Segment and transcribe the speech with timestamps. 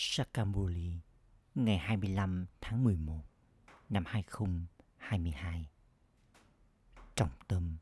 [0.00, 1.00] Sakamuli
[1.54, 3.24] ngày 25 tháng 11
[3.88, 5.68] năm 2022.
[7.14, 7.76] Trọng tâm,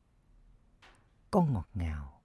[1.31, 2.21] Con ngọt ngào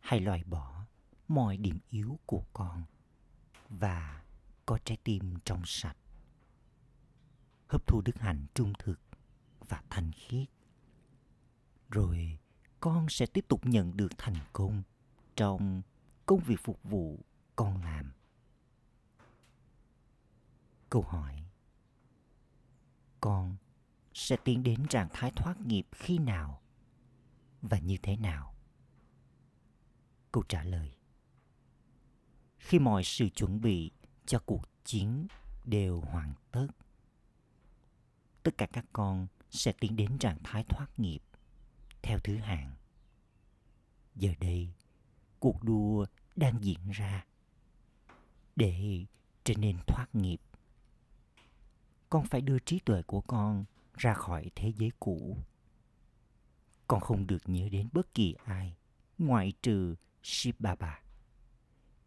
[0.00, 0.86] hay loại bỏ
[1.28, 2.84] mọi điểm yếu của con
[3.68, 4.22] và
[4.66, 5.96] có trái tim trong sạch.
[7.68, 9.00] Hấp thu đức hạnh trung thực
[9.68, 10.48] và thanh khiết.
[11.90, 12.38] Rồi
[12.80, 14.82] con sẽ tiếp tục nhận được thành công
[15.36, 15.82] trong
[16.26, 17.24] công việc phục vụ
[17.56, 18.12] con làm
[20.92, 21.44] câu hỏi.
[23.20, 23.56] Con
[24.14, 26.62] sẽ tiến đến trạng thái thoát nghiệp khi nào
[27.62, 28.54] và như thế nào?
[30.32, 30.92] Câu trả lời.
[32.58, 33.90] Khi mọi sự chuẩn bị
[34.26, 35.26] cho cuộc chiến
[35.64, 36.66] đều hoàn tất
[38.42, 41.22] tất cả các con sẽ tiến đến trạng thái thoát nghiệp
[42.02, 42.74] theo thứ hạng.
[44.14, 44.72] Giờ đây,
[45.40, 47.26] cuộc đua đang diễn ra
[48.56, 49.04] để
[49.44, 50.40] trở nên thoát nghiệp
[52.12, 55.36] con phải đưa trí tuệ của con ra khỏi thế giới cũ
[56.88, 58.76] con không được nhớ đến bất kỳ ai,
[59.18, 61.00] ngoại trừ Shibaba.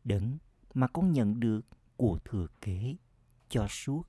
[0.03, 0.37] Đấng
[0.73, 1.61] mà con nhận được
[1.97, 2.95] của thừa kế
[3.49, 4.01] cho suốt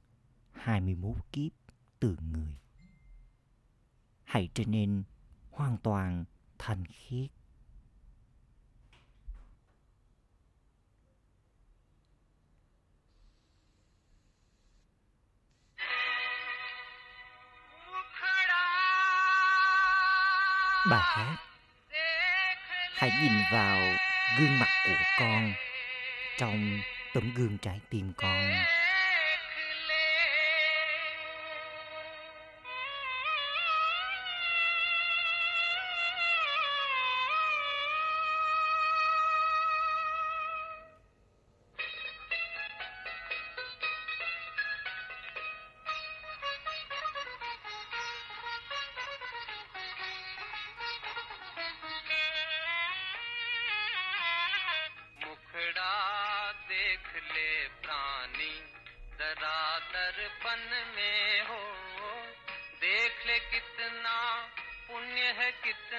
[0.52, 1.52] 21 kiếp
[2.00, 2.58] từ người.
[4.24, 5.02] Hãy trở nên
[5.50, 6.24] hoàn toàn
[6.58, 7.30] thanh khiết
[20.90, 21.36] Bà hát.
[22.94, 23.94] Hãy nhìn vào
[24.38, 25.52] gương mặt của con
[26.38, 26.80] Trong
[27.14, 28.52] tấm gương trái tim con.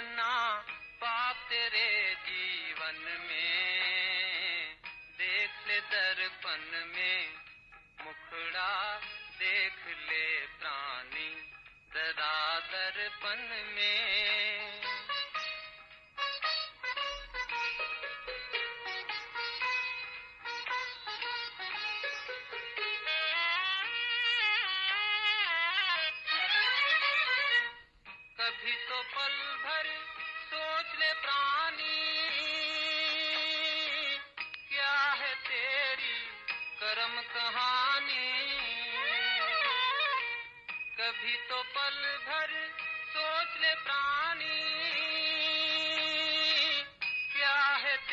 [0.07, 0.66] करना
[1.01, 4.75] पाप तेरे जीवन में।
[5.18, 7.34] देख ले दर्पण में,
[8.01, 9.00] मुखड़ा
[9.40, 11.29] देख ले प्राणी।
[11.94, 13.38] दरा दर्पण
[13.75, 14.26] में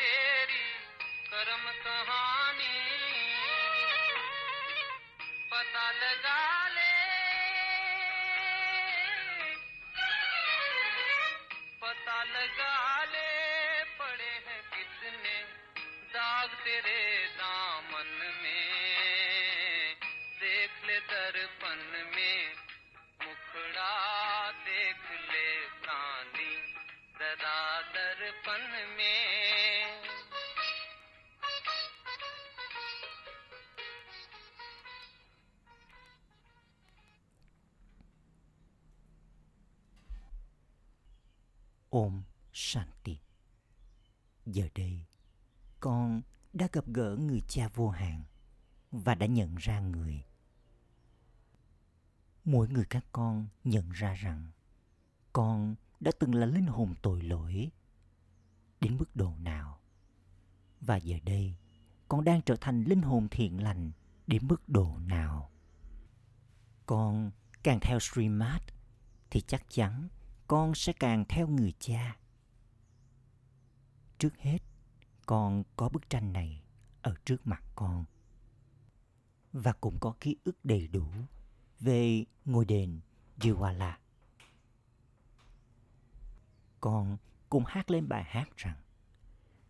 [0.05, 0.73] मेरी
[1.29, 2.75] कर्म कहानी।
[5.51, 6.91] पता लगा ले।
[11.81, 12.94] पता लगा
[47.75, 48.23] vô hạn
[48.91, 50.23] và đã nhận ra người.
[52.45, 54.51] Mỗi người các con nhận ra rằng
[55.33, 57.71] con đã từng là linh hồn tội lỗi
[58.81, 59.79] đến mức độ nào.
[60.81, 61.55] Và giờ đây,
[62.07, 63.91] con đang trở thành linh hồn thiện lành
[64.27, 65.51] đến mức độ nào.
[66.85, 67.31] Con
[67.63, 68.61] càng theo Srimad
[69.29, 70.07] thì chắc chắn
[70.47, 72.17] con sẽ càng theo người cha.
[74.19, 74.59] Trước hết,
[75.25, 76.64] con có bức tranh này
[77.05, 78.05] ở trước mặt con.
[79.53, 81.07] Và cũng có ký ức đầy đủ
[81.79, 82.99] về ngôi đền
[83.37, 83.93] Jiwala.
[86.81, 87.17] Con
[87.49, 88.81] cùng hát lên bài hát rằng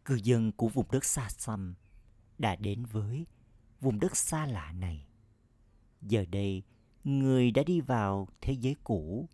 [0.05, 1.75] cư dân của vùng đất xa xăm
[2.37, 3.25] đã đến với
[3.81, 5.07] vùng đất xa lạ này.
[6.01, 6.63] Giờ đây,
[7.03, 9.29] người đã đi vào thế giới cũ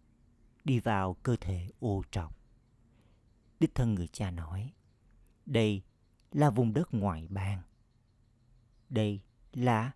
[0.63, 2.35] đi vào cơ thể ô trọc.
[3.59, 4.73] Đích thân người cha nói,
[5.45, 5.81] đây
[6.31, 7.61] là vùng đất ngoại bang.
[8.91, 9.21] Đây
[9.53, 9.91] là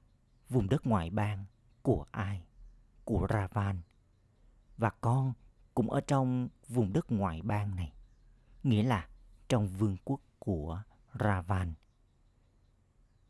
[0.49, 1.45] vùng đất ngoại bang
[1.81, 2.43] của ai?
[3.03, 3.81] Của Ravan.
[4.77, 5.33] Và con
[5.73, 7.93] cũng ở trong vùng đất ngoại bang này.
[8.63, 9.07] Nghĩa là
[9.49, 10.81] trong vương quốc của
[11.19, 11.73] Ravan.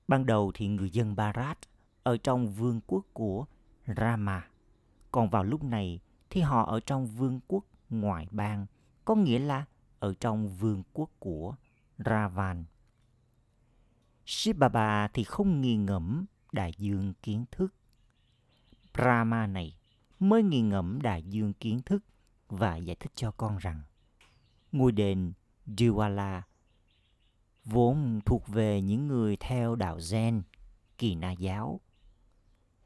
[0.08, 1.58] Ban đầu thì người dân Barat
[2.04, 3.46] ở trong vương quốc của
[3.88, 4.48] Rama.
[5.12, 8.66] Còn vào lúc này thì họ ở trong vương quốc ngoại bang,
[9.06, 9.66] có nghĩa là
[10.00, 11.56] ở trong vương quốc của
[11.98, 12.66] Ravan.
[14.26, 17.74] Shibaba thì không nghi ngẫm đại dương kiến thức.
[18.94, 19.78] Brahma này
[20.20, 22.04] mới nghi ngẫm đại dương kiến thức
[22.48, 23.82] và giải thích cho con rằng
[24.72, 25.34] ngôi đền
[25.68, 26.42] Diwala
[27.66, 30.42] vốn thuộc về những người theo đạo Zen,
[30.98, 31.80] kỳ na giáo.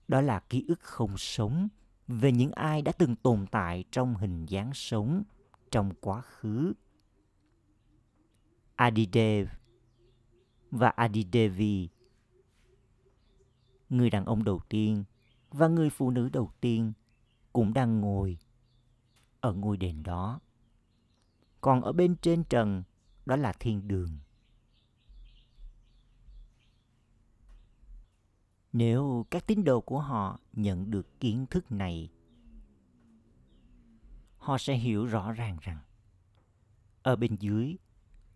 [0.07, 1.67] Đó là ký ức không sống
[2.07, 5.23] về những ai đã từng tồn tại trong hình dáng sống
[5.71, 6.73] trong quá khứ.
[8.75, 9.47] Adidev
[10.71, 11.89] và Adidevi
[13.89, 15.03] người đàn ông đầu tiên
[15.51, 16.93] và người phụ nữ đầu tiên
[17.53, 18.37] cũng đang ngồi
[19.41, 20.39] ở ngôi đền đó.
[21.61, 22.83] Còn ở bên trên trần
[23.25, 24.19] đó là thiên đường.
[28.73, 32.09] Nếu các tín đồ của họ nhận được kiến thức này,
[34.37, 35.79] họ sẽ hiểu rõ ràng rằng
[37.03, 37.77] ở bên dưới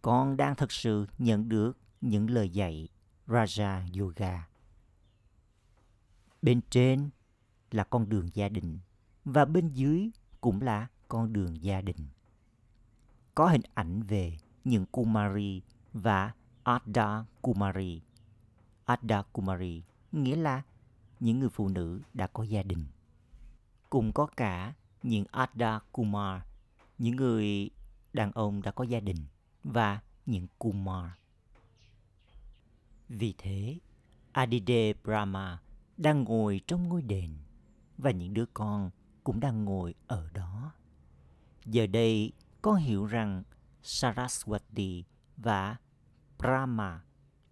[0.01, 2.87] con đang thực sự nhận được những lời dạy
[3.27, 4.47] Raja Yoga.
[6.41, 7.09] Bên trên
[7.71, 8.79] là con đường gia đình
[9.25, 10.09] và bên dưới
[10.41, 12.07] cũng là con đường gia đình.
[13.35, 15.61] Có hình ảnh về những Kumari
[15.93, 16.33] và
[16.63, 18.01] Adda Kumari.
[18.85, 20.61] Adda Kumari nghĩa là
[21.19, 22.85] những người phụ nữ đã có gia đình.
[23.89, 24.73] Cùng có cả
[25.03, 26.41] những Adda Kumar,
[26.97, 27.69] những người
[28.13, 29.25] đàn ông đã có gia đình
[29.63, 31.09] và những Kumar.
[33.09, 33.79] Vì thế,
[34.31, 35.61] Adide Brahma
[35.97, 37.37] đang ngồi trong ngôi đền
[37.97, 38.91] và những đứa con
[39.23, 40.71] cũng đang ngồi ở đó.
[41.65, 43.43] Giờ đây, con hiểu rằng
[43.83, 45.03] Saraswati
[45.37, 45.77] và
[46.37, 47.01] Brahma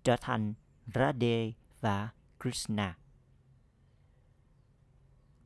[0.03, 0.53] trở thành
[0.95, 1.51] Radhe
[1.81, 2.09] và
[2.39, 2.97] Krishna.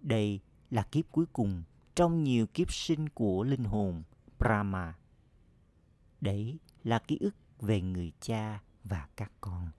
[0.02, 1.64] Đây là kiếp cuối cùng
[1.96, 4.04] trong nhiều kiếp sinh của linh hồn
[4.40, 4.96] Brahma.
[6.22, 9.72] Đấy là ký ức về người cha và các con.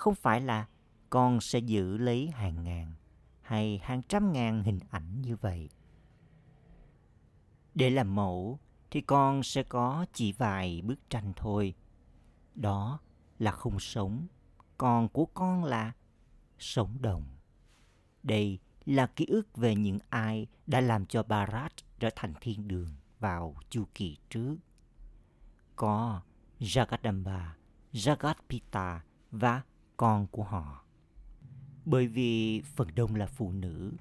[0.00, 0.66] Không phải là
[1.10, 2.92] con sẽ giữ lấy hàng ngàn
[3.42, 5.68] hay hàng trăm ngàn hình ảnh như vậy.
[7.74, 8.58] Để làm mẫu
[8.90, 11.74] thì con sẽ có chỉ vài bức tranh thôi.
[12.54, 13.00] Đó
[13.38, 14.26] là không sống,
[14.78, 15.92] còn của con là
[16.58, 17.24] sống động.
[18.22, 22.94] Đây là ký ức về những ai đã làm cho Barat trở thành thiên đường
[23.18, 24.56] vào chu kỳ trước.
[25.76, 26.20] Có
[26.60, 27.48] Jagadamba,
[27.92, 28.98] Jagatpita
[29.30, 29.62] và
[30.00, 30.84] con của họ.
[31.84, 33.92] Bởi vì phần đông là phụ nữ,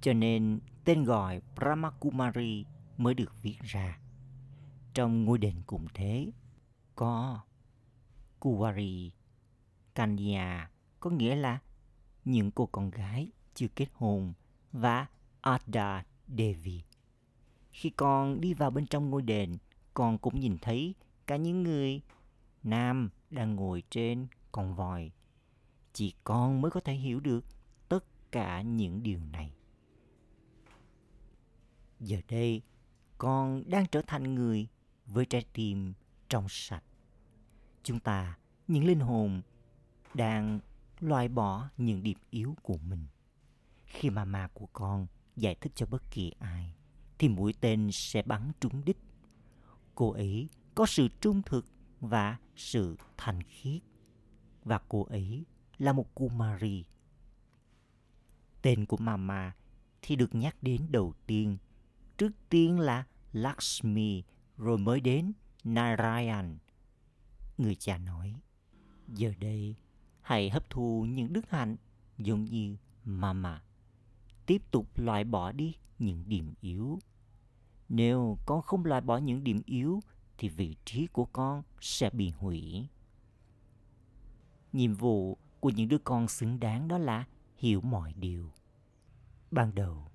[0.00, 2.64] cho nên tên gọi Brahmakumari
[2.96, 3.98] mới được viết ra.
[4.94, 6.30] Trong ngôi đền cũng thế,
[6.94, 7.40] có
[8.40, 9.10] Kuwari,
[9.94, 10.70] Kanya,
[11.00, 11.58] có nghĩa là
[12.24, 14.32] những cô con gái chưa kết hôn
[14.72, 15.06] và
[15.40, 16.04] Adda
[16.38, 16.82] Devi.
[17.72, 19.56] Khi con đi vào bên trong ngôi đền,
[19.94, 20.94] con cũng nhìn thấy
[21.26, 22.00] cả những người
[22.62, 25.10] nam đang ngồi trên con voi.
[25.96, 27.44] Chỉ con mới có thể hiểu được
[27.88, 29.52] tất cả những điều này.
[32.00, 32.62] Giờ đây,
[33.18, 34.68] con đang trở thành người
[35.06, 35.92] với trái tim
[36.28, 36.82] trong sạch.
[37.82, 38.38] Chúng ta,
[38.68, 39.42] những linh hồn,
[40.14, 40.60] đang
[41.00, 43.06] loại bỏ những điểm yếu của mình.
[43.84, 46.74] Khi mà ma của con giải thích cho bất kỳ ai,
[47.18, 48.98] thì mũi tên sẽ bắn trúng đích.
[49.94, 51.66] Cô ấy có sự trung thực
[52.00, 53.82] và sự thành khiết.
[54.64, 55.44] Và cô ấy
[55.78, 56.84] là một Kumari.
[58.62, 59.54] Tên của Mama
[60.02, 61.56] thì được nhắc đến đầu tiên.
[62.18, 64.22] Trước tiên là Lakshmi,
[64.56, 65.32] rồi mới đến
[65.64, 66.58] Narayan.
[67.58, 68.34] Người cha nói,
[69.08, 69.74] giờ đây
[70.20, 71.76] hãy hấp thu những đức hạnh
[72.18, 73.62] giống như Mama.
[74.46, 76.98] Tiếp tục loại bỏ đi những điểm yếu.
[77.88, 80.00] Nếu con không loại bỏ những điểm yếu
[80.38, 82.88] thì vị trí của con sẽ bị hủy.
[84.72, 87.24] Nhiệm vụ của những đứa con xứng đáng đó là
[87.56, 88.52] hiểu mọi điều.
[89.50, 90.10] Ban đầu,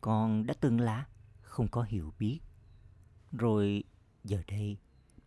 [0.00, 1.06] con đã từng là
[1.40, 2.40] không có hiểu biết.
[3.32, 3.84] Rồi
[4.24, 4.76] giờ đây,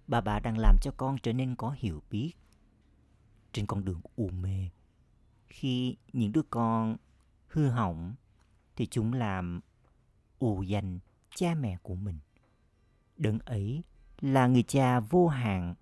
[0.08, 2.34] bà bà đang làm cho con trở nên có hiểu biết
[3.52, 4.70] trên con đường u mê.
[5.48, 6.98] Khi những đứa con
[7.48, 8.16] hư hỏng
[8.76, 9.62] thì chúng làm
[10.40, 11.00] ù danh
[11.36, 12.20] cha mẹ của mình.
[13.18, 13.84] Đấng ấy
[14.22, 15.76] là người cha vô hạn.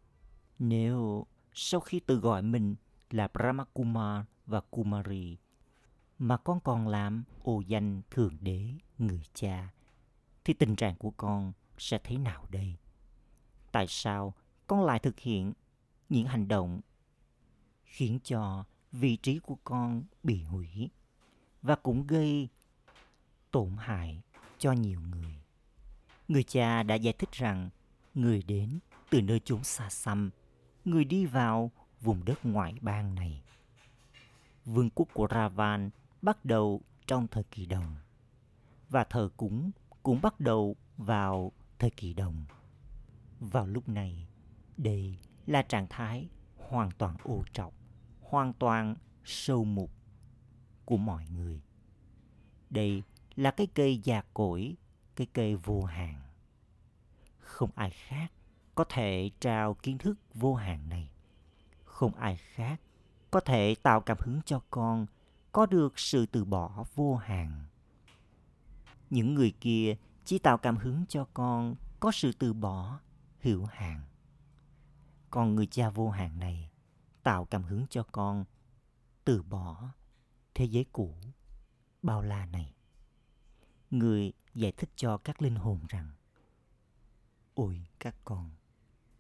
[0.60, 2.76] Nếu sau khi tự gọi mình
[3.14, 5.38] là Brahmakumar và Kumari,
[6.20, 9.74] mà con còn làm ô danh thượng đế, người cha.
[10.44, 12.76] Thì tình trạng của con sẽ thế nào đây?
[13.72, 14.34] Tại sao
[14.68, 15.54] con lại thực hiện
[16.10, 16.82] những hành động
[17.84, 20.90] khiến cho vị trí của con bị hủy
[21.62, 22.50] và cũng gây
[23.52, 24.22] tổn hại
[24.58, 25.36] cho nhiều người?
[26.28, 27.70] Người cha đã giải thích rằng
[28.14, 28.80] người đến
[29.10, 30.30] từ nơi chốn xa xăm,
[30.86, 31.72] người đi vào
[32.04, 33.44] vùng đất ngoại bang này
[34.66, 35.90] vương quốc của ravan
[36.22, 37.96] bắt đầu trong thời kỳ đồng
[38.90, 39.72] và thờ cúng
[40.04, 42.46] cũng bắt đầu vào thời kỳ đồng.
[43.40, 44.28] Vào lúc này,
[44.78, 47.74] đây là trạng thái hoàn toàn ô trọc,
[48.22, 49.92] hoàn toàn sâu mục
[50.86, 51.62] của mọi người.
[52.70, 53.04] Đây
[53.36, 54.76] là cái cây già cỗi,
[55.16, 56.22] cái cây vô hạn.
[57.40, 58.32] Không ai khác
[58.76, 61.10] có thể trao kiến thức vô hạn này.
[61.94, 62.82] Không ai khác
[63.32, 65.06] có thể tạo cảm hứng cho con,
[65.52, 67.66] có được sự từ bỏ vô hạn.
[69.10, 69.96] Những người kia
[70.26, 73.00] chỉ tạo cảm hứng cho con có sự từ bỏ
[73.42, 74.02] hữu hạn.
[75.30, 76.70] Còn người cha vô hạn này
[77.24, 78.46] tạo cảm hứng cho con
[79.26, 79.90] từ bỏ
[80.54, 81.16] thế giới cũ,
[82.02, 82.74] bao la này.
[83.92, 86.12] Người giải thích cho các linh hồn rằng,
[87.54, 88.52] ôi các con,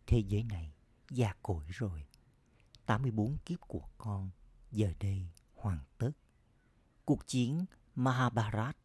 [0.08, 0.74] thế giới này
[1.10, 2.06] già cỗi rồi.
[2.86, 4.30] 84 kiếp của con
[4.72, 6.12] giờ đây hoàn tất
[7.06, 8.78] cuộc chiến Mahabharat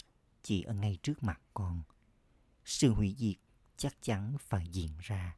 [0.43, 1.83] chỉ ở ngay trước mặt con.
[2.65, 3.37] Sự hủy diệt
[3.77, 5.37] chắc chắn phải diễn ra.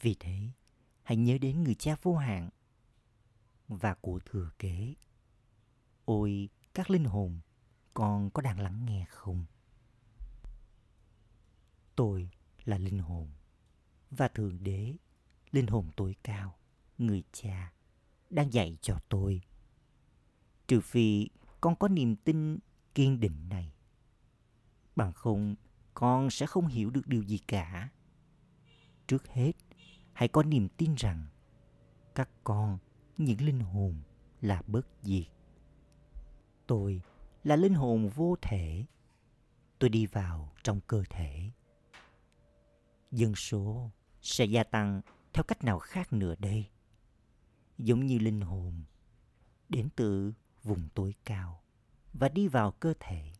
[0.00, 0.50] Vì thế,
[1.02, 2.50] hãy nhớ đến người cha vô hạn
[3.68, 4.94] và của thừa kế.
[6.04, 7.40] Ôi, các linh hồn,
[7.94, 9.44] con có đang lắng nghe không?
[11.96, 12.30] Tôi
[12.64, 13.30] là linh hồn
[14.10, 14.96] và Thượng Đế,
[15.50, 16.58] linh hồn tối cao,
[17.02, 17.72] người cha,
[18.30, 19.40] đang dạy cho tôi.
[20.66, 21.28] Trừ phi
[21.60, 22.58] con có niềm tin
[22.94, 23.72] kiên định này
[24.96, 25.54] bằng không
[25.94, 27.88] con sẽ không hiểu được điều gì cả.
[29.06, 29.52] Trước hết
[30.12, 31.26] hãy có niềm tin rằng
[32.14, 32.78] các con
[33.18, 34.02] những linh hồn
[34.40, 35.26] là bất diệt.
[36.66, 37.02] Tôi
[37.44, 38.84] là linh hồn vô thể.
[39.78, 41.50] Tôi đi vào trong cơ thể.
[43.10, 43.90] Dân số
[44.20, 45.00] sẽ gia tăng
[45.32, 46.66] theo cách nào khác nữa đây?
[47.78, 48.82] Giống như linh hồn
[49.68, 51.62] đến từ vùng tối cao
[52.12, 53.32] và đi vào cơ thể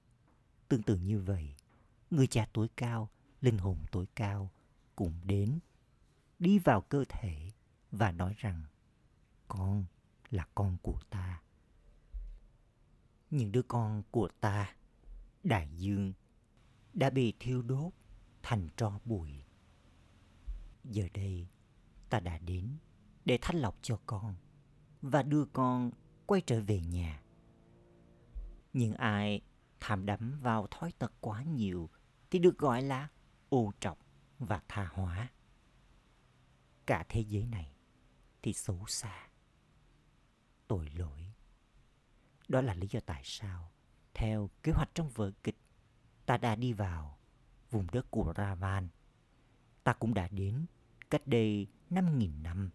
[0.72, 1.54] Tương tự như vậy,
[2.10, 3.10] người cha tối cao,
[3.40, 4.50] linh hồn tối cao
[4.96, 5.58] cũng đến,
[6.38, 7.50] đi vào cơ thể
[7.90, 8.62] và nói rằng
[9.48, 9.84] con
[10.30, 11.42] là con của ta.
[13.30, 14.76] Những đứa con của ta,
[15.44, 16.12] đại dương,
[16.94, 17.92] đã bị thiêu đốt
[18.42, 19.44] thành tro bụi.
[20.84, 21.46] Giờ đây,
[22.08, 22.68] ta đã đến
[23.24, 24.34] để thanh lọc cho con
[25.02, 25.90] và đưa con
[26.26, 27.22] quay trở về nhà.
[28.72, 29.40] Nhưng ai
[29.80, 31.90] tham đắm vào thói tật quá nhiều
[32.30, 33.08] thì được gọi là
[33.48, 33.98] ô trọc
[34.38, 35.30] và tha hóa.
[36.86, 37.74] Cả thế giới này
[38.42, 39.28] thì xấu xa,
[40.68, 41.32] tội lỗi.
[42.48, 43.72] Đó là lý do tại sao,
[44.14, 45.58] theo kế hoạch trong vở kịch,
[46.26, 47.18] ta đã đi vào
[47.70, 48.88] vùng đất của Ravan.
[49.84, 50.66] Ta cũng đã đến
[51.10, 52.70] cách đây 5.000 năm.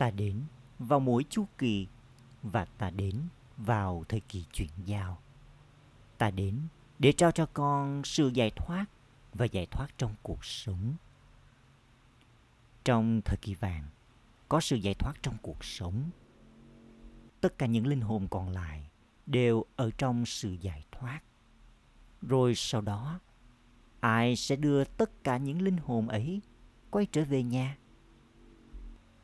[0.00, 0.42] Ta đến
[0.78, 1.86] vào mỗi chu kỳ
[2.42, 3.14] và ta đến
[3.56, 5.18] vào thời kỳ chuyển giao
[6.20, 6.60] ta đến
[6.98, 8.84] để trao cho con sự giải thoát
[9.34, 10.94] và giải thoát trong cuộc sống.
[12.84, 13.84] Trong thời kỳ vàng,
[14.48, 16.10] có sự giải thoát trong cuộc sống.
[17.40, 18.90] Tất cả những linh hồn còn lại
[19.26, 21.20] đều ở trong sự giải thoát.
[22.22, 23.20] Rồi sau đó,
[24.00, 26.40] ai sẽ đưa tất cả những linh hồn ấy
[26.90, 27.76] quay trở về nhà?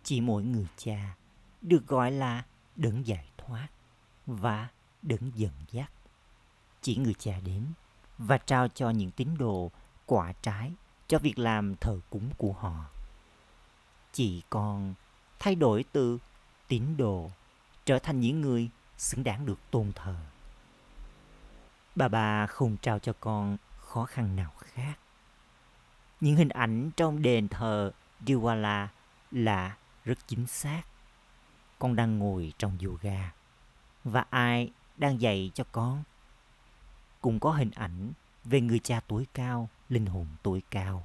[0.07, 1.17] Chỉ mỗi người cha,
[1.63, 2.45] được gọi là
[2.77, 3.69] đấng giải thoát
[4.27, 4.69] và
[5.03, 5.91] đấng dẫn dắt
[6.83, 7.63] chỉ người cha đến
[8.19, 9.71] và trao cho những tín đồ
[10.07, 10.73] quả trái
[11.09, 12.85] cho việc làm thờ cúng của họ.
[14.13, 14.95] Chỉ còn
[15.39, 16.19] thay đổi từ
[16.69, 17.31] tín đồ
[17.85, 20.17] trở thành những người xứng đáng được tôn thờ.
[21.95, 24.95] Bà bà không trao cho con khó khăn nào khác.
[26.21, 27.93] Những hình ảnh trong đền thờ
[28.27, 28.87] Diwala
[29.31, 30.83] là rất chính xác.
[31.79, 33.33] Con đang ngồi trong yoga
[34.05, 36.03] và ai đang dạy cho con
[37.21, 38.13] cũng có hình ảnh
[38.45, 41.05] về người cha tối cao, linh hồn tối cao.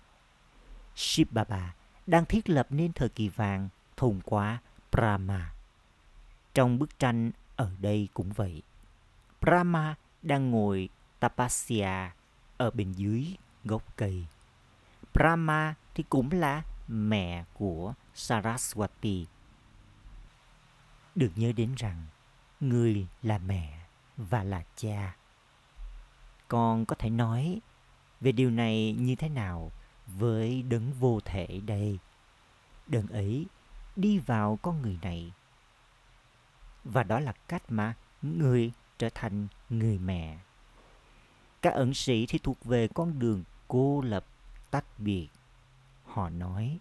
[0.95, 1.73] Shiv Baba
[2.07, 4.57] đang thiết lập nên thời kỳ vàng thông qua
[4.91, 5.53] Brahma.
[6.53, 8.61] Trong bức tranh ở đây cũng vậy.
[9.41, 10.89] Brahma đang ngồi
[11.19, 12.11] tapasya
[12.57, 14.25] ở bên dưới gốc cây.
[15.13, 19.25] Brahma thì cũng là mẹ của Saraswati.
[21.15, 22.05] được nhớ đến rằng
[22.59, 23.79] người là mẹ
[24.17, 25.15] và là cha.
[26.47, 27.61] Con có thể nói
[28.21, 29.71] về điều này như thế nào
[30.07, 31.99] với đấng vô thể đây?
[32.87, 33.45] Đấng ấy
[33.95, 35.31] đi vào con người này.
[36.83, 40.37] Và đó là cách mà người trở thành người mẹ.
[41.61, 44.25] Các ẩn sĩ thì thuộc về con đường cô lập
[44.71, 45.27] tách biệt.
[46.05, 46.79] Họ nói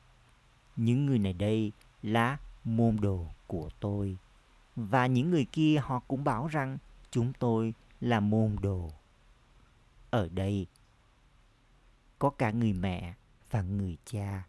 [0.81, 1.73] những người này đây
[2.03, 4.19] là môn đồ của tôi.
[4.77, 6.79] Và những người kia họ cũng bảo rằng
[7.11, 8.93] chúng tôi là môn đồ.
[10.11, 10.67] Ở đây,
[12.19, 13.15] có cả người mẹ
[13.51, 14.47] và người cha.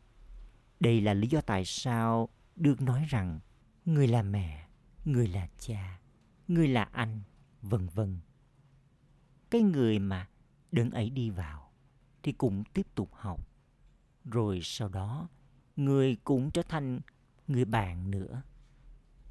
[0.80, 3.40] Đây là lý do tại sao được nói rằng
[3.86, 4.68] người là mẹ,
[5.06, 6.00] người là cha,
[6.48, 7.22] người là anh,
[7.62, 8.20] vân vân.
[9.50, 10.28] Cái người mà
[10.72, 11.72] đấng ấy đi vào
[12.24, 13.48] thì cũng tiếp tục học.
[14.26, 15.28] Rồi sau đó
[15.86, 17.02] người cũng trở thành
[17.48, 18.42] người bạn nữa.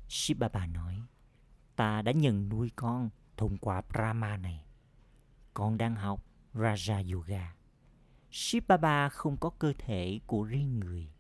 [0.09, 1.03] Shibaba nói,
[1.77, 4.65] ta đã nhận nuôi con thông qua Brahma này.
[5.55, 7.55] Con đang học Raja Yoga.
[8.31, 11.13] Shibaba không có cơ thể của riêng người.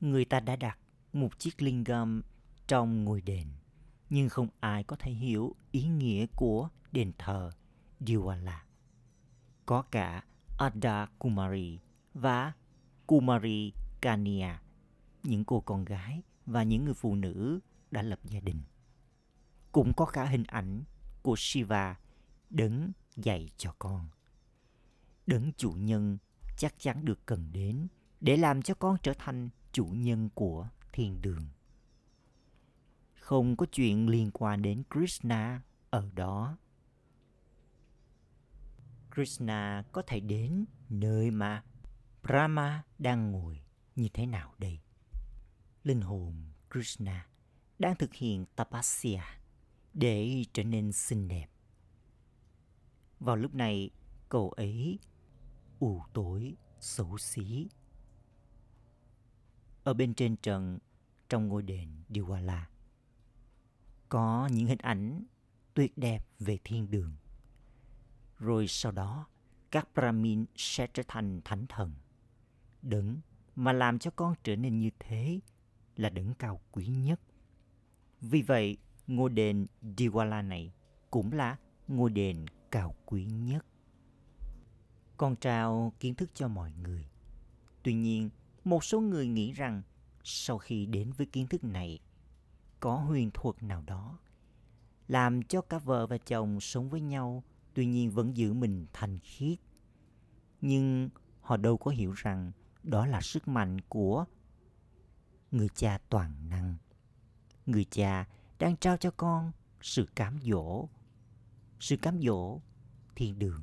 [0.00, 0.78] Người ta đã đặt
[1.12, 2.22] một chiếc lingam
[2.66, 3.48] trong ngôi đền,
[4.10, 7.50] nhưng không ai có thể hiểu ý nghĩa của đền thờ
[8.00, 8.58] Diwala.
[9.66, 10.24] Có cả
[10.58, 11.78] Ada Kumari
[12.14, 12.52] và
[13.06, 14.58] Kumari Kania,
[15.22, 18.62] những cô con gái và những người phụ nữ đã lập gia đình.
[19.72, 20.84] Cũng có cả hình ảnh
[21.22, 21.96] của Shiva
[22.50, 24.08] đấng dạy cho con.
[25.26, 26.18] Đấng chủ nhân
[26.56, 27.88] chắc chắn được cần đến
[28.20, 31.46] để làm cho con trở thành chủ nhân của thiên đường.
[33.14, 36.58] Không có chuyện liên quan đến Krishna ở đó.
[39.14, 41.62] Krishna có thể đến nơi mà
[42.24, 43.62] Brahma đang ngồi
[43.96, 44.80] như thế nào đây?
[45.82, 47.28] Linh hồn Krishna
[47.78, 49.40] đang thực hiện tapasya
[49.94, 51.46] để trở nên xinh đẹp.
[53.20, 53.90] Vào lúc này,
[54.28, 54.98] cậu ấy
[55.78, 57.68] u tối, xấu xí.
[59.84, 60.78] Ở bên trên trần,
[61.28, 62.62] trong ngôi đền Diwala,
[64.08, 65.24] có những hình ảnh
[65.74, 67.16] tuyệt đẹp về thiên đường.
[68.38, 69.26] Rồi sau đó,
[69.70, 71.94] các Brahmin sẽ trở thành thánh thần.
[72.84, 73.20] Đấng
[73.56, 75.40] mà làm cho con trở nên như thế
[75.96, 77.20] là đấng cao quý nhất.
[78.20, 80.72] Vì vậy, ngôi đền Diwala này
[81.10, 81.56] cũng là
[81.88, 83.66] ngôi đền cao quý nhất.
[85.16, 87.08] Con trao kiến thức cho mọi người.
[87.82, 88.30] Tuy nhiên,
[88.64, 89.82] một số người nghĩ rằng
[90.24, 91.98] sau khi đến với kiến thức này,
[92.80, 94.18] có huyền thuật nào đó
[95.08, 97.44] làm cho cả vợ và chồng sống với nhau
[97.74, 99.58] tuy nhiên vẫn giữ mình thành khiết.
[100.60, 101.08] Nhưng
[101.40, 102.52] họ đâu có hiểu rằng
[102.84, 104.24] đó là sức mạnh của
[105.50, 106.76] người cha toàn năng.
[107.66, 110.88] Người cha đang trao cho con sự cám dỗ,
[111.80, 112.60] sự cám dỗ
[113.16, 113.62] thiên đường.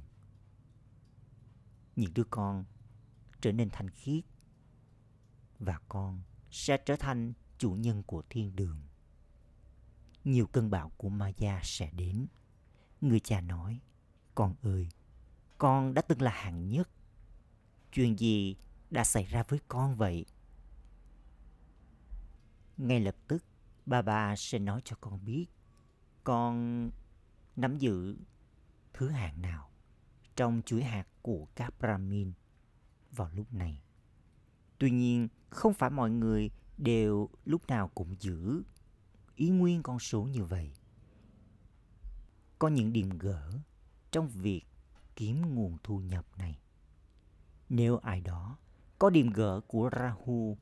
[1.95, 2.65] Những đứa con
[3.41, 4.23] trở nên thanh khiết
[5.59, 8.81] và con sẽ trở thành chủ nhân của thiên đường.
[10.23, 12.27] Nhiều cơn bão của Maya sẽ đến.
[13.01, 13.79] Người cha nói,
[14.35, 14.89] con ơi,
[15.57, 16.89] con đã từng là hạng nhất.
[17.91, 18.55] Chuyện gì
[18.91, 20.25] đã xảy ra với con vậy?
[22.77, 23.43] Ngay lập tức,
[23.85, 25.47] bà bà sẽ nói cho con biết
[26.23, 26.89] con
[27.55, 28.17] nắm giữ
[28.93, 29.69] thứ hạng nào
[30.35, 32.33] trong chuỗi hạt của các Brahmin
[33.11, 33.81] vào lúc này.
[34.77, 38.63] Tuy nhiên, không phải mọi người đều lúc nào cũng giữ
[39.35, 40.71] ý nguyên con số như vậy.
[42.59, 43.51] Có những điểm gỡ
[44.11, 44.63] trong việc
[45.15, 46.59] kiếm nguồn thu nhập này.
[47.69, 48.57] Nếu ai đó
[49.01, 50.57] có điểm gỡ của Rahu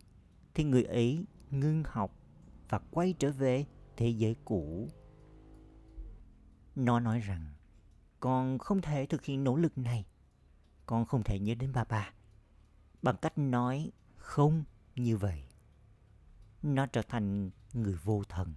[0.54, 2.15] thì người ấy ngưng học
[2.69, 3.65] và quay trở về
[3.97, 4.89] thế giới cũ.
[6.75, 7.54] Nó nói rằng
[8.19, 10.06] con không thể thực hiện nỗ lực này.
[10.86, 12.13] Con không thể nhớ đến ba ba.
[13.02, 14.63] Bằng cách nói không
[14.95, 15.43] như vậy.
[16.62, 18.54] Nó trở thành người vô thần.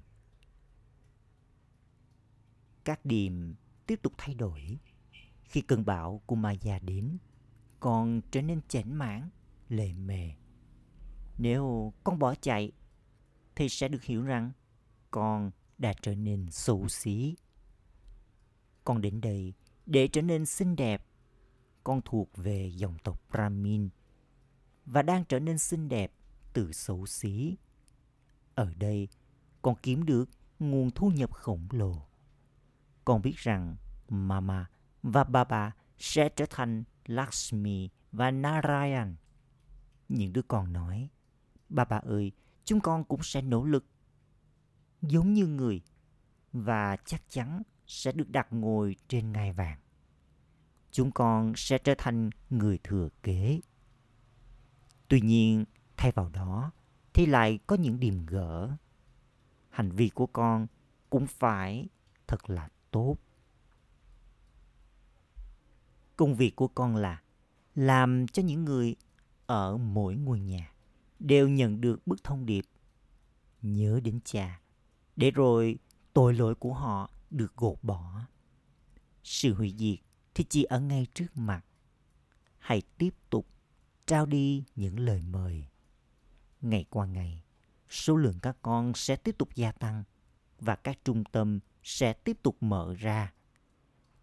[2.85, 3.55] Các điểm
[3.87, 4.79] tiếp tục thay đổi.
[5.45, 7.19] Khi cơn bão của Maya đến,
[7.81, 9.29] con trở nên chảnh mãn,
[9.73, 10.31] lề mề.
[11.39, 12.73] Nếu con bỏ chạy,
[13.55, 14.53] thì sẽ được hiểu rằng
[15.11, 17.37] con đã trở nên xấu xí.
[18.85, 19.55] Con đến đây
[19.87, 21.07] để trở nên xinh đẹp.
[21.85, 23.89] Con thuộc về dòng tộc Brahmin
[24.87, 26.13] và đang trở nên xinh đẹp
[26.53, 27.57] từ xấu xí.
[28.55, 29.09] Ở đây,
[29.63, 32.07] con kiếm được nguồn thu nhập khổng lồ.
[33.05, 33.77] Con biết rằng
[34.09, 34.67] Mama
[35.03, 39.17] và Baba sẽ trở thành Lakshmi và Narayan.
[40.13, 41.09] Những đứa con nói,
[41.69, 42.33] Baba ơi,
[42.65, 43.85] chúng con cũng sẽ nỗ lực.
[45.03, 45.83] giống như người
[46.53, 49.79] và chắc chắn sẽ được đặt ngồi trên ngai vàng.
[50.91, 53.61] Chúng con sẽ trở thành người thừa kế.
[55.09, 55.65] Tuy nhiên,
[55.97, 56.71] thay vào đó
[57.15, 58.71] thì lại có những điểm gỡ.
[59.71, 60.67] Hành vi của con
[61.11, 61.89] cũng phải
[62.27, 63.17] thật là tốt.
[66.17, 67.23] Công việc của con là
[67.75, 68.97] làm cho những người
[69.53, 70.73] ở mỗi ngôi nhà,
[71.19, 72.65] đều nhận được bức thông điệp.
[73.63, 74.61] Nhớ đến cha,
[75.17, 75.79] để rồi
[76.13, 78.21] tội lỗi của họ được gột bỏ.
[79.25, 79.99] Sự hủy diệt
[80.35, 81.65] thì chỉ ở ngay trước mặt.
[82.59, 83.47] Hãy tiếp tục
[84.07, 85.67] trao đi những lời mời.
[86.61, 87.43] Ngày qua ngày,
[87.91, 90.05] số lượng các con sẽ tiếp tục gia tăng
[90.61, 93.33] và các trung tâm sẽ tiếp tục mở ra.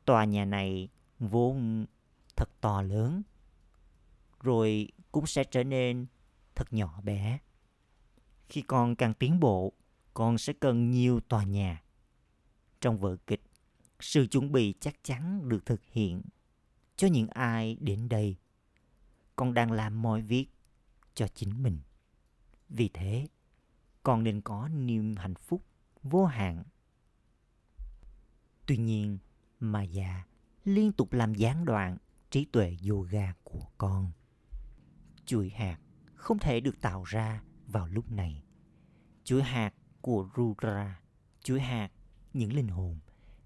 [0.06, 0.90] Tòa nhà này
[1.20, 1.86] vốn
[2.36, 3.22] thật to lớn
[4.42, 6.06] rồi cũng sẽ trở nên
[6.56, 7.40] thật nhỏ bé.
[8.50, 9.74] Khi con càng tiến bộ,
[10.14, 11.84] con sẽ cần nhiều tòa nhà.
[12.82, 13.42] Trong vở kịch,
[14.00, 16.22] sự chuẩn bị chắc chắn được thực hiện
[16.96, 18.38] cho những ai đến đây.
[19.36, 20.48] Con đang làm mọi việc
[21.14, 21.80] cho chính mình.
[22.70, 23.28] Vì thế,
[24.04, 25.66] con nên có niềm hạnh phúc
[26.04, 26.64] vô hạn.
[28.66, 29.18] Tuy nhiên,
[29.60, 30.24] mà già
[30.64, 31.98] liên tục làm gián đoạn
[32.30, 34.12] trí tuệ yoga của con.
[35.30, 35.78] Chuỗi hạt
[36.16, 38.44] không thể được tạo ra vào lúc này.
[39.24, 41.02] Chuỗi hạt của Rudra,
[41.44, 41.92] chuỗi hạt
[42.34, 43.00] những linh hồn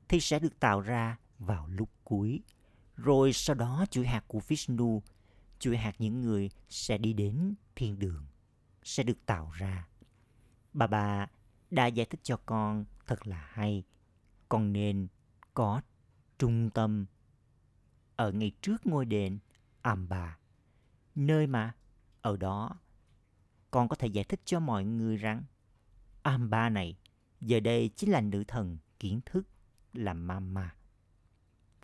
[0.07, 2.41] thì sẽ được tạo ra vào lúc cuối.
[2.95, 5.03] Rồi sau đó chuỗi hạt của Vishnu,
[5.59, 8.25] chuỗi hạt những người sẽ đi đến thiên đường,
[8.83, 9.87] sẽ được tạo ra.
[10.73, 11.27] Bà bà
[11.71, 13.83] đã giải thích cho con thật là hay.
[14.49, 15.07] Con nên
[15.53, 15.81] có
[16.39, 17.05] trung tâm
[18.15, 19.39] ở ngay trước ngôi đền
[19.81, 20.37] Amba,
[21.15, 21.75] nơi mà
[22.21, 22.79] ở đó
[23.71, 25.43] con có thể giải thích cho mọi người rằng
[26.21, 26.97] Amba này
[27.41, 29.47] giờ đây chính là nữ thần kiến thức
[29.93, 30.75] là Mama.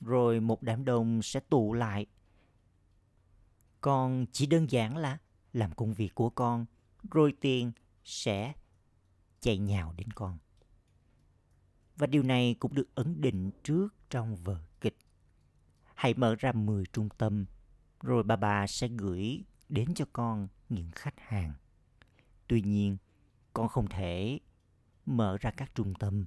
[0.02, 2.06] Rồi một đám đông sẽ tụ lại.
[3.82, 5.18] Con chỉ đơn giản là
[5.54, 6.66] làm công việc của con,
[7.12, 7.72] rồi tiền
[8.04, 8.54] sẽ
[9.40, 10.38] chạy nhào đến con.
[11.98, 14.98] Và điều này cũng được ấn định trước trong vở kịch.
[15.96, 17.46] Hãy mở ra 10 trung tâm,
[18.02, 21.54] rồi bà bà sẽ gửi đến cho con những khách hàng.
[22.48, 22.98] Tuy nhiên,
[23.54, 24.40] con không thể
[25.06, 26.26] mở ra các trung tâm.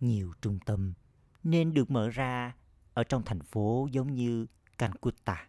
[0.00, 0.92] Nhiều trung tâm
[1.42, 2.54] nên được mở ra
[2.94, 4.46] ở trong thành phố giống như
[4.78, 5.48] Calcutta.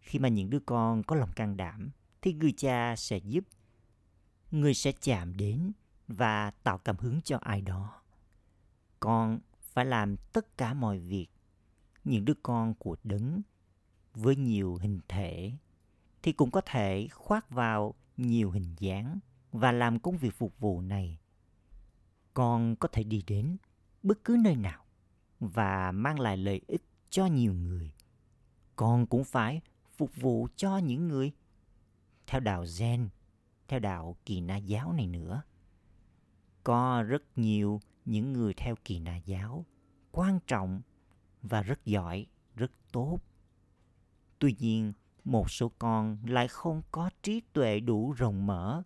[0.00, 1.90] Khi mà những đứa con có lòng can đảm
[2.22, 3.44] thì người cha sẽ giúp.
[4.50, 5.72] Người sẽ chạm đến
[6.08, 8.02] và tạo cảm hứng cho ai đó.
[9.00, 11.28] Con phải làm tất cả mọi việc.
[12.04, 13.42] Những đứa con của đấng
[14.14, 15.52] với nhiều hình thể
[16.22, 19.18] thì cũng có thể khoác vào nhiều hình dáng
[19.52, 21.18] và làm công việc phục vụ này
[22.34, 23.56] con có thể đi đến
[24.02, 24.84] bất cứ nơi nào
[25.40, 27.92] và mang lại lợi ích cho nhiều người
[28.76, 29.60] con cũng phải
[29.96, 31.32] phục vụ cho những người
[32.26, 33.08] theo đạo Zen,
[33.68, 35.42] theo đạo Kỳ Na giáo này nữa.
[36.64, 39.64] Có rất nhiều những người theo Kỳ Na giáo
[40.12, 40.80] quan trọng
[41.42, 42.26] và rất giỏi,
[42.56, 43.20] rất tốt
[44.42, 44.92] Tuy nhiên,
[45.24, 48.82] một số con lại không có trí tuệ đủ rộng mở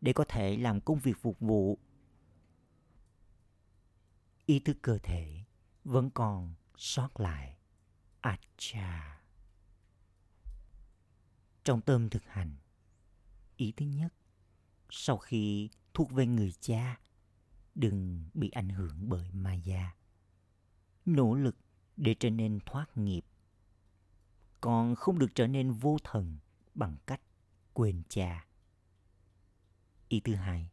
[0.00, 1.78] để có thể làm công việc phục vụ.
[4.46, 5.44] Ý thức cơ thể
[5.84, 7.58] vẫn còn sót lại.
[8.20, 9.20] Acha.
[11.64, 12.56] Trong tâm thực hành,
[13.56, 14.14] ý thứ nhất,
[14.90, 17.00] sau khi thuộc về người cha,
[17.74, 19.94] đừng bị ảnh hưởng bởi ma gia
[21.06, 21.56] Nỗ lực
[22.00, 23.24] để trở nên thoát nghiệp
[24.60, 26.38] còn không được trở nên vô thần
[26.74, 27.20] bằng cách
[27.72, 28.46] quên cha.
[30.08, 30.70] Ý thứ hai,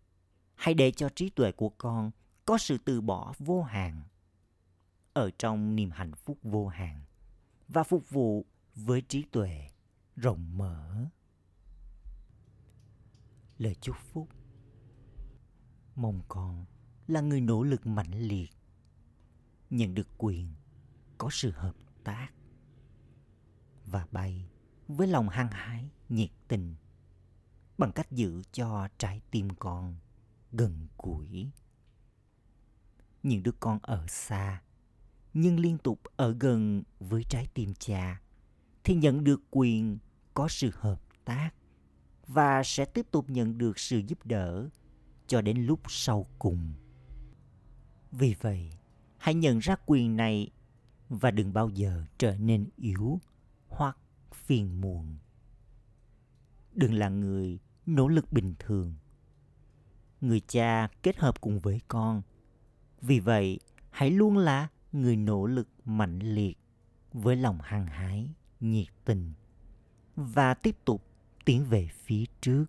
[0.55, 2.11] hãy để cho trí tuệ của con
[2.45, 4.03] có sự từ bỏ vô hạn
[5.13, 7.01] ở trong niềm hạnh phúc vô hạn
[7.67, 9.69] và phục vụ với trí tuệ
[10.15, 11.05] rộng mở.
[13.57, 14.29] Lời chúc phúc
[15.95, 16.65] Mong con
[17.07, 18.49] là người nỗ lực mạnh liệt,
[19.69, 20.53] nhận được quyền
[21.17, 22.27] có sự hợp tác
[23.85, 24.49] và bay
[24.87, 26.75] với lòng hăng hái, nhiệt tình
[27.77, 29.95] bằng cách giữ cho trái tim con
[30.51, 31.51] gần gũi.
[33.23, 34.61] Những đứa con ở xa
[35.33, 38.21] nhưng liên tục ở gần với trái tim cha
[38.83, 39.97] thì nhận được quyền
[40.33, 41.49] có sự hợp tác
[42.27, 44.69] và sẽ tiếp tục nhận được sự giúp đỡ
[45.27, 46.73] cho đến lúc sau cùng.
[48.11, 48.69] Vì vậy,
[49.17, 50.51] hãy nhận ra quyền này
[51.09, 53.19] và đừng bao giờ trở nên yếu
[53.67, 53.97] hoặc
[54.33, 55.17] phiền muộn.
[56.73, 58.93] Đừng là người nỗ lực bình thường.
[60.21, 62.21] người cha kết hợp cùng với con.
[63.01, 66.57] Vì vậy, hãy luôn là người nỗ lực mạnh liệt
[67.13, 69.33] với lòng hăng hái, nhiệt tình
[70.15, 71.03] và tiếp tục
[71.45, 72.65] tiến về phía trước.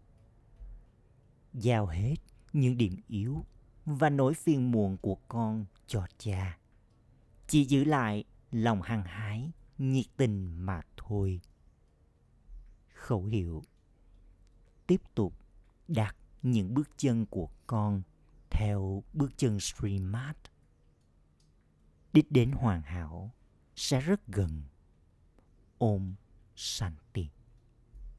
[1.54, 2.16] Giao hết
[2.52, 3.44] những điểm yếu
[3.84, 6.58] và nỗi phiền muộn của con cho cha.
[7.48, 11.40] Chỉ giữ lại lòng hăng hái, nhiệt tình mà thôi.
[12.94, 13.62] Khẩu hiệu
[14.86, 15.34] Tiếp tục
[15.88, 18.02] đặt những bước chân của con
[18.50, 20.36] theo bước chân Srimad.
[22.12, 23.34] Đích đến hoàn hảo
[23.76, 24.62] sẽ rất gần.
[25.78, 26.14] Om
[26.56, 27.28] Santi